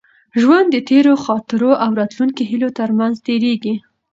[0.41, 3.75] ژوند د تېرو خاطرو او راتلونکو هیلو تر منځ تېرېږي.